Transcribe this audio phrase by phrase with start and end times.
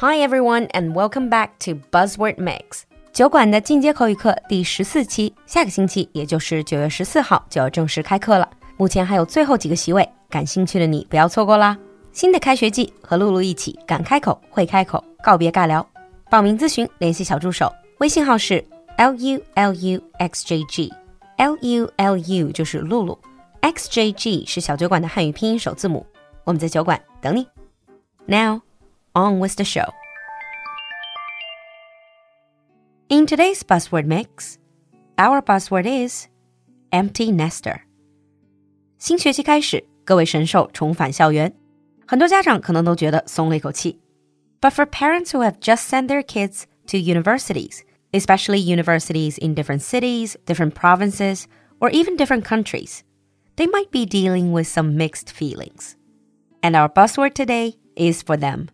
[0.00, 2.82] Hi everyone, and welcome back to Buzzword Mix
[3.12, 5.34] 酒馆的进阶口语课第十四期。
[5.44, 8.48] 下个星期，也就是九月十四号就要正式开课了。
[8.76, 11.76] 目前还有最后几个席位，感兴趣的你不要错过啦！
[12.12, 15.84] 新的开学季，和露露一起敢开口会开口，告别尬聊。
[16.30, 18.64] 报名咨询，联系小助手，微信号是
[18.98, 23.18] l u l u x j g，l u l u 就是露露
[23.62, 26.06] ，x j g 是小酒馆的汉语拼音首字母。
[26.44, 27.44] 我们在酒馆等你。
[28.26, 28.60] Now
[29.14, 29.92] On with the show.
[33.08, 34.58] In today's buzzword mix,
[35.16, 36.28] our buzzword is
[36.92, 37.80] empty nester.
[38.98, 41.52] 新学期开始，各位神兽重返校园，
[42.06, 43.98] 很多家长可能都觉得松了一口气。
[44.60, 47.80] But for parents who have just sent their kids to universities,
[48.12, 51.44] especially universities in different cities, different provinces,
[51.80, 53.00] or even different countries,
[53.56, 55.96] they might be dealing with some mixed feelings.
[56.62, 58.68] And our buzzword today is for them.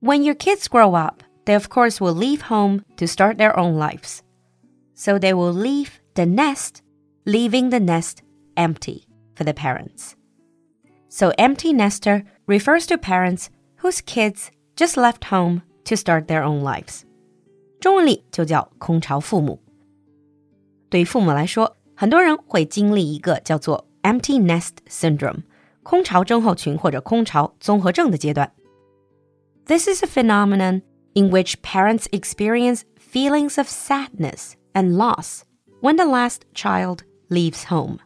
[0.00, 3.76] When your kids grow up, they of course will leave home to start their own
[3.76, 4.20] lives.
[4.94, 6.82] So they will leave the nest,
[7.24, 8.22] leaving the nest
[8.56, 10.14] empty for the parents.
[11.08, 13.48] So empty nester refers to parents
[13.82, 17.02] whose kids just left home to start their own lives.
[17.80, 19.60] 中文里就叫空巢父母。
[20.88, 25.42] 对于父母来说，很多人会经历一个叫做 empty nest syndrome
[25.82, 28.52] 空巢症候群或者空巢综合症的阶段。
[29.66, 30.82] This is a phenomenon
[31.14, 35.44] in which parents experience feelings of sadness and loss
[35.80, 37.98] when the last child leaves home.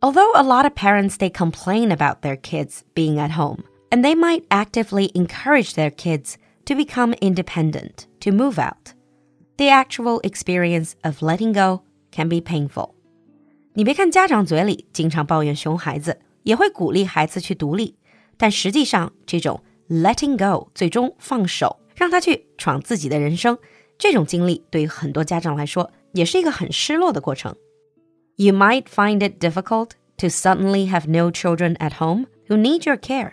[0.00, 4.14] Although a lot of parents they complain about their kids being at home, and they
[4.14, 8.94] might actively encourage their kids to become independent, to move out.
[9.56, 12.94] The actual experience of letting go can be painful.
[13.74, 17.96] 你别看家长嘴里经常抱怨熊孩子，也会鼓励孩子去独立，
[18.36, 19.60] 但实际上这种
[19.92, 23.58] letting go 最终放手，让他去闯自己的人生，
[23.98, 27.54] 这种经历对于很多家长来说也是一个很失落的过程。
[28.36, 33.32] You might find it difficult to suddenly have no children at home who need your care.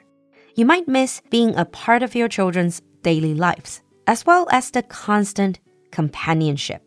[0.55, 4.81] You might miss being a part of your children's daily lives, as well as the
[4.81, 5.55] constant
[5.91, 6.79] companionship.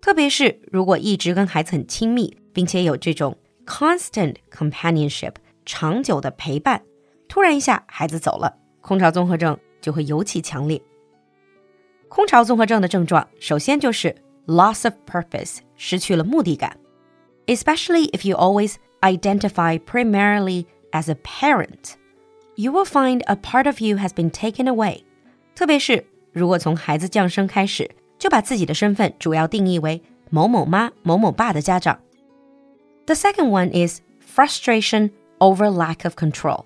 [0.00, 3.36] 特别是如果一直跟孩子很亲密，并且有这种
[3.66, 5.34] constant companionship
[5.66, 6.82] 长久的陪伴，
[7.28, 10.80] 突然一下孩子走了， 空巢综合症就会尤其强烈。
[12.08, 14.14] 空巢综合症的症状，首先就是
[14.46, 16.76] loss of purpose，失去了目的感。
[17.46, 21.94] Especially if you always identify primarily as a parent,
[22.56, 25.02] you will find a part of you has been taken away.
[25.54, 32.00] 特别是如果从孩子降生开始就把自己的身份主要定义为某某妈、某某爸的家长。
[33.06, 36.64] The second one is frustration over lack of control.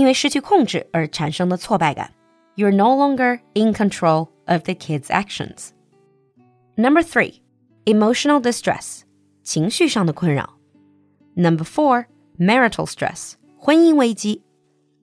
[0.00, 2.12] 因为失去控制而产生的挫败感。
[2.56, 5.70] You're no longer in control of the kid's actions.
[6.76, 7.40] Number three,
[7.84, 9.02] emotional distress.
[9.42, 10.58] 情绪上的困扰。
[11.34, 12.06] Number four,
[12.38, 13.34] marital stress.
[13.58, 14.42] 婚姻危机。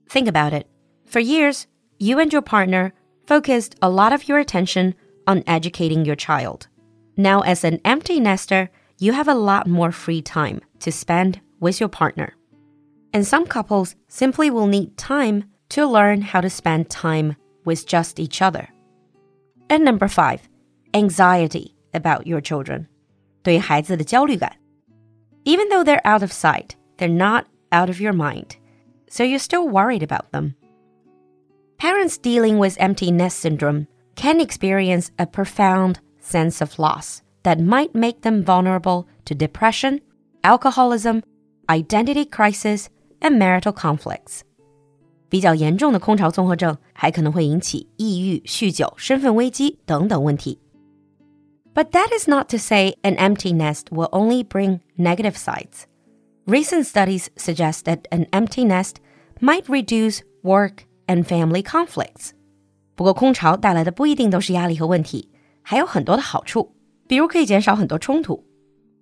[0.08, 0.66] Think about it.
[1.06, 1.64] For years,
[1.98, 2.92] you and your partner
[3.26, 4.94] focused a lot of your attention
[5.26, 6.66] on educating your child.
[7.16, 11.80] Now, as an empty nester, you have a lot more free time to spend with
[11.80, 12.34] your partner.
[13.12, 18.18] And some couples simply will need time to learn how to spend time with just
[18.18, 18.68] each other.
[19.70, 20.48] And number five,
[20.92, 22.86] anxiety about your children.
[23.42, 24.52] 对孩子的焦虑感.
[25.44, 28.56] Even though they're out of sight, they're not out of your mind.
[29.08, 30.54] So you're still worried about them.
[31.78, 33.86] Parents dealing with empty nest syndrome
[34.16, 40.00] can experience a profound sense of loss that might make them vulnerable to depression,
[40.42, 41.22] alcoholism,
[41.68, 42.88] identity crisis,
[43.20, 44.40] and marital conflicts.
[45.28, 50.60] 比较严重的空巢综合症还可能会引起抑郁、酗酒、身份危机等等问题。
[51.74, 55.86] But that is not to say an empty nest will only bring negative sides.
[56.46, 58.96] Recent studies suggest that an empty nest
[59.40, 62.30] might reduce work and family conflicts.
[62.94, 65.30] 不过，空巢带来的不一定都是压力和问题，
[65.62, 66.76] 还有很多的好处，
[67.08, 68.44] 比如可以减少很多冲突。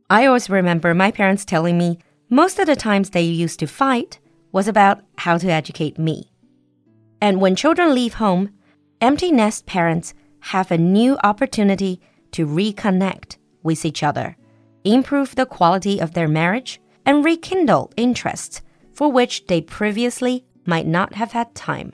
[0.06, 1.99] I always remember my parents telling me
[2.29, 4.19] most of the times they used to fight
[4.53, 6.31] was about how to educate me.
[7.20, 8.50] And when children leave home,
[9.00, 10.14] empty nest parents
[10.50, 12.00] have a new opportunity
[12.32, 14.37] to reconnect with each other,
[14.85, 18.61] improve the quality of their marriage, and rekindle interests
[18.93, 21.93] for which they previously might not have had time.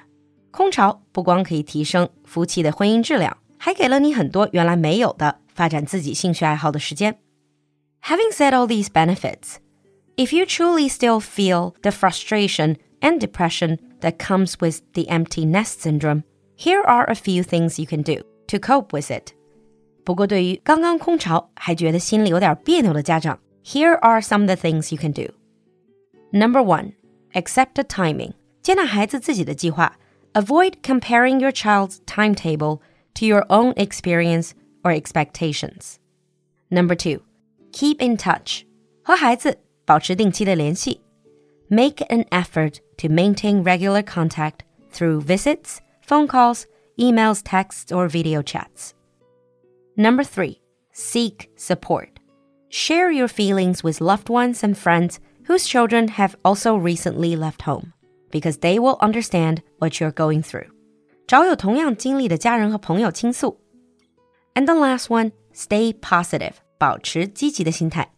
[0.50, 7.18] 空巢不光可以提升夫妻的婚姻质量，还给了你很多原来没有的发展自己兴趣爱好的时间。
[8.02, 9.56] Having said all these benefits,
[10.16, 15.80] if you truly still feel the frustration and depression that comes with the empty nest
[15.80, 16.24] syndrome,
[16.56, 19.32] here are a few things you can do to cope with it.
[20.04, 25.32] 不过，对于刚刚空巢还觉得心里有点别扭的家长，here are some of the things you can do.
[26.32, 26.94] Number one,
[27.32, 28.32] accept the timing.
[28.62, 29.96] 接纳孩子自己的计划.
[30.32, 32.80] Avoid comparing your child's timetable
[33.14, 34.50] to your own experience
[34.82, 35.96] or expectations.
[36.68, 37.22] Number two,
[37.72, 38.64] keep in touch.
[39.02, 41.00] 和孩子 保持定期的联系.
[41.68, 44.60] Make an effort to maintain regular contact
[44.92, 46.64] through visits, phone calls,
[46.96, 48.92] emails, texts, or video chats.
[49.96, 50.60] Number three,
[50.92, 52.08] seek support.
[52.70, 57.92] Share your feelings with loved ones and friends whose children have also recently left home
[58.30, 60.68] because they will understand what you're going through.
[61.26, 63.58] 找有同样经历的家人和朋友倾诉.
[64.54, 66.52] And the last one, stay positive.
[66.78, 68.10] 保持积极的心态.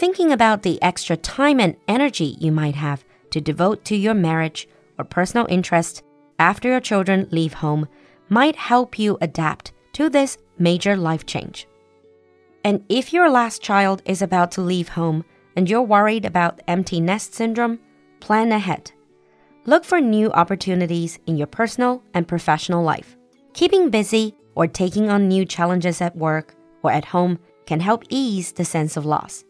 [0.00, 4.66] Thinking about the extra time and energy you might have to devote to your marriage
[4.98, 6.02] or personal interest
[6.38, 7.86] after your children leave home
[8.30, 11.68] might help you adapt to this major life change.
[12.64, 15.22] And if your last child is about to leave home
[15.54, 17.78] and you're worried about empty nest syndrome,
[18.20, 18.90] plan ahead.
[19.66, 23.18] Look for new opportunities in your personal and professional life.
[23.52, 28.52] Keeping busy or taking on new challenges at work or at home can help ease
[28.52, 29.44] the sense of loss.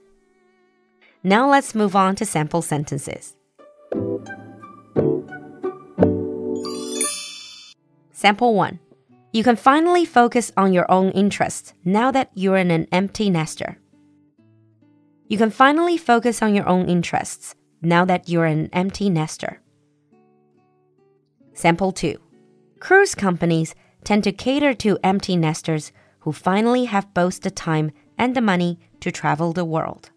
[1.22, 3.36] Now let's move on to sample sentences.
[8.12, 8.78] Sample 1.
[9.32, 13.78] You can finally focus on your own interests now that you're in an empty nester.
[15.28, 19.60] You can finally focus on your own interests now that you're an empty nester.
[21.52, 22.16] Sample 2.
[22.80, 23.74] Cruise companies
[24.04, 28.78] tend to cater to empty nesters who finally have both the time and the money
[29.00, 30.10] to travel the world.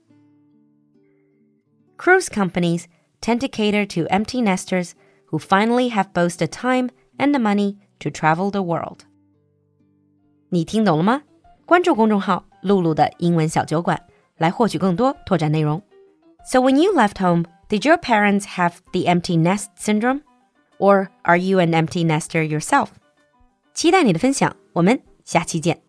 [2.03, 2.85] Cruise companies
[3.21, 4.93] tend to cater to empty nesters
[5.31, 9.01] who finally have both the time and the money to travel the world.
[10.51, 11.23] 你听懂了吗？
[11.67, 13.99] 关注公众号“露露的英文小酒馆”
[14.39, 15.83] 来获取更多拓展内容。
[16.51, 20.23] So when you left home, did your parents have the empty nest syndrome?
[20.79, 22.89] Or are you an empty nester yourself?
[23.75, 25.83] 期待你的分享，我们下期见。